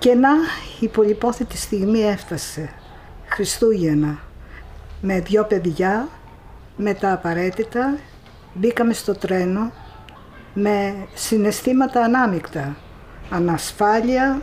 Και 0.00 0.14
να 0.14 0.28
η 0.80 0.88
πολυπόθετη 0.88 1.56
στιγμή 1.56 2.00
έφτασε. 2.00 2.70
Χριστούγεννα. 3.26 4.18
Με 5.00 5.20
δυο 5.20 5.44
παιδιά, 5.44 6.08
με 6.76 6.94
τα 6.94 7.12
απαραίτητα, 7.12 7.98
μπήκαμε 8.54 8.92
στο 8.92 9.14
τρένο 9.14 9.72
με 10.54 10.94
συναισθήματα 11.14 12.00
ανάμεικτα. 12.00 12.76
Ανασφάλεια, 13.30 14.40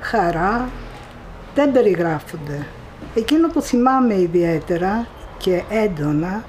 χαρά, 0.00 0.68
δεν 1.54 1.72
περιγράφονται. 1.72 2.66
Εκείνο 3.14 3.48
που 3.48 3.60
θυμάμαι 3.60 4.14
ιδιαίτερα 4.14 5.06
και 5.38 5.62
έντονα 5.70 6.44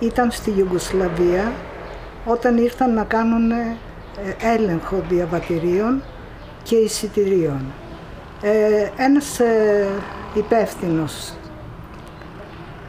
ήταν 0.00 0.30
στη 0.30 0.50
Ιουγκοσλαβία 0.56 1.52
όταν 2.24 2.56
ήρθαν 2.56 2.94
να 2.94 3.04
κάνουν 3.04 3.50
ε, 3.50 3.76
έλεγχο 4.40 5.02
διαβατηρίων 5.08 6.02
και 6.66 6.76
εισιτηρίων. 6.76 7.60
Ε, 8.42 8.88
ένας 8.96 9.40
ε, 9.40 9.88
υπεύθυνος 10.34 11.32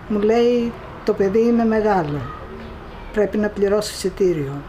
μου 0.07 0.19
λέει 0.19 0.71
το 1.05 1.13
παιδί 1.13 1.39
είναι 1.39 1.65
μεγάλο, 1.65 2.21
πρέπει 3.13 3.37
να 3.37 3.49
πληρώσει 3.49 3.93
εισιτήριο. 3.93 4.61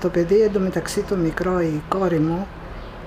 Το 0.00 0.08
παιδί 0.08 0.40
εντωμεταξύ 0.40 1.00
το 1.00 1.16
μικρό, 1.16 1.60
η 1.60 1.82
κόρη 1.88 2.18
μου, 2.18 2.46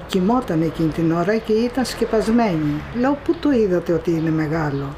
κοιμόταν 0.07 0.62
εκείνη 0.62 0.89
την 0.89 1.12
ώρα 1.12 1.37
και 1.37 1.53
ήταν 1.53 1.85
σκεπασμένη. 1.85 2.81
Λέω 2.99 3.17
πού 3.23 3.35
το 3.35 3.51
είδατε 3.51 3.93
ότι 3.93 4.12
είναι 4.12 4.29
μεγάλο; 4.29 4.95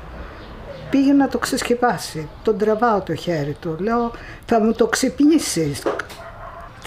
Πήγε 0.89 1.13
να 1.13 1.27
το 1.27 1.37
ξεσκεπάσει. 1.37 2.29
Τον 2.43 2.57
τραβάω 2.57 3.01
το 3.01 3.15
χέρι 3.15 3.55
του. 3.61 3.75
Λέω 3.79 4.11
θα 4.45 4.61
μου 4.61 4.73
το 4.73 4.87
ξυπνήσεις. 4.87 5.83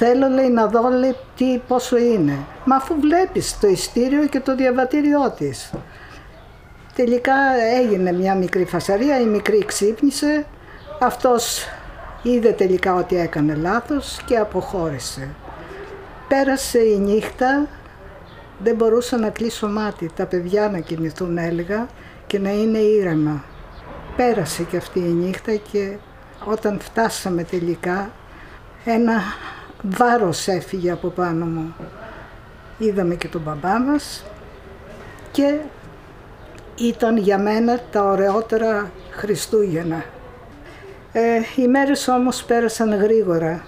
Θέλω 0.04 0.28
λέει 0.28 0.48
να 0.48 0.66
δω 0.66 0.88
λέει, 0.88 1.16
τι, 1.36 1.60
πόσο 1.68 1.96
είναι. 1.96 2.38
Μα 2.64 2.76
αφού 2.76 2.94
βλέπεις 3.00 3.58
το 3.58 3.66
ειστήριο 3.66 4.26
και 4.26 4.40
το 4.40 4.54
διαβατήριό 4.54 5.34
της. 5.38 5.72
Τελικά 6.94 7.34
έγινε 7.80 8.12
μια 8.12 8.34
μικρή 8.34 8.64
φασαρία, 8.64 9.20
η 9.20 9.24
μικρή 9.24 9.64
ξύπνησε. 9.64 10.46
Αυτός 11.00 11.66
είδε 12.22 12.50
τελικά 12.50 12.94
ότι 12.94 13.16
έκανε 13.16 13.54
λάθος 13.54 14.22
και 14.26 14.36
αποχώρησε. 14.36 15.28
Πέρασε 16.28 16.78
η 16.78 16.98
νύχτα, 16.98 17.66
δεν 18.58 18.74
μπορούσα 18.74 19.16
να 19.16 19.30
κλείσω 19.30 19.68
μάτι, 19.68 20.10
τα 20.16 20.26
παιδιά 20.26 20.68
να 20.68 20.78
κινηθούν 20.78 21.38
έλεγα 21.38 21.86
και 22.26 22.38
να 22.38 22.50
είναι 22.50 22.78
ήρεμα. 22.78 23.44
Πέρασε 24.16 24.62
και 24.62 24.76
αυτή 24.76 24.98
η 24.98 25.12
νύχτα 25.12 25.54
και 25.54 25.96
όταν 26.44 26.80
φτάσαμε 26.80 27.42
τελικά 27.44 28.10
ένα 28.84 29.20
βάρος 29.82 30.48
έφυγε 30.48 30.90
από 30.90 31.08
πάνω 31.08 31.44
μου. 31.44 31.74
Είδαμε 32.78 33.14
και 33.14 33.28
τον 33.28 33.40
μπαμπά 33.40 33.78
μας 33.78 34.24
και 35.30 35.58
ήταν 36.76 37.16
για 37.16 37.38
μένα 37.38 37.80
τα 37.90 38.04
ωραιότερα 38.04 38.90
Χριστούγεννα. 39.10 40.04
Ε, 41.12 41.40
οι 41.56 41.68
μέρες 41.68 42.08
όμως 42.08 42.44
πέρασαν 42.44 42.94
γρήγορα 42.94 43.64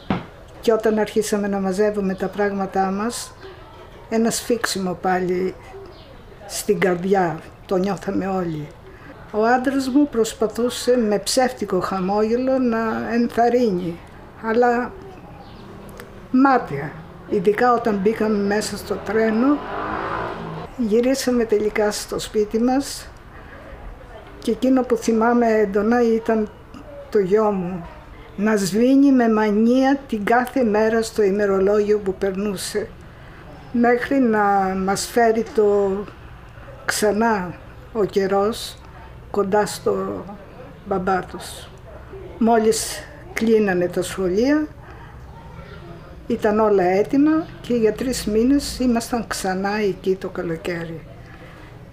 και 0.61 0.73
όταν 0.73 0.98
αρχίσαμε 0.98 1.48
να 1.48 1.61
μαζεύουμε 1.61 2.15
τα 2.15 2.29
πράγματά 2.29 2.91
μας 2.91 3.35
ένα 4.09 4.31
σφίξιμο 4.31 4.92
πάλι 4.92 5.55
στην 6.47 6.79
καρδιά, 6.79 7.41
το 7.67 7.77
νιώθαμε 7.77 8.27
όλοι. 8.27 8.69
Ο 9.31 9.45
άντρας 9.45 9.89
μου 9.89 10.09
προσπαθούσε 10.09 10.97
με 10.97 11.19
ψεύτικο 11.19 11.81
χαμόγελο 11.81 12.59
να 12.59 13.12
ενθαρρύνει, 13.12 13.98
αλλά 14.42 14.92
μάτια. 16.37 16.93
Ειδικά 17.29 17.73
όταν 17.73 18.01
μπήκαμε 18.03 18.39
μέσα 18.39 18.77
στο 18.77 18.95
τρένο, 18.95 19.59
γυρίσαμε 20.77 21.45
τελικά 21.45 21.91
στο 21.91 22.19
σπίτι 22.19 22.59
μας 22.59 23.09
και 24.39 24.51
εκείνο 24.51 24.83
που 24.83 24.97
θυμάμαι 24.97 25.47
έντονα 25.47 26.03
ήταν 26.03 26.49
το 27.11 27.19
γιο 27.19 27.51
μου 27.51 27.87
να 28.36 28.57
σβήνει 28.57 29.13
με 29.13 29.29
μανία 29.29 29.98
την 30.08 30.25
κάθε 30.25 30.63
μέρα 30.63 31.03
στο 31.03 31.23
ημερολόγιο 31.23 31.98
που 31.98 32.14
περνούσε 32.14 32.89
μέχρι 33.73 34.19
να 34.19 34.42
μας 34.85 35.07
φέρει 35.07 35.45
το 35.55 35.91
ξανά 36.85 37.55
ο 37.92 38.05
καιρός 38.05 38.79
κοντά 39.31 39.67
στο 39.67 40.25
μπαμπά 40.87 41.20
τους. 41.20 41.69
Μόλις 42.39 43.05
κλείνανε 43.33 43.89
τα 43.89 44.03
σχολεία, 44.03 44.67
ήταν 46.27 46.58
όλα 46.58 46.83
έτοιμα 46.83 47.46
και 47.61 47.74
για 47.74 47.92
τρεις 47.92 48.24
μήνες 48.24 48.79
ήμασταν 48.79 49.27
ξανά 49.27 49.77
εκεί 49.77 50.14
το 50.14 50.29
καλοκαίρι. 50.29 51.01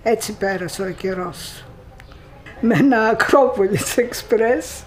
Έτσι 0.03 0.33
πέρασε 0.33 0.81
ο 0.81 0.89
καιρός. 0.89 1.65
Με 2.61 2.75
ένα 2.75 3.07
Ακρόπολης 3.07 3.95
Express 3.97 4.83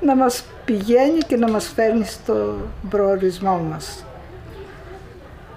να 0.00 0.16
μας 0.16 0.44
πηγαίνει 0.64 1.18
και 1.18 1.36
να 1.36 1.50
μας 1.50 1.72
φέρνει 1.74 2.04
στο 2.04 2.56
προορισμό 2.88 3.58
μας. 3.58 4.04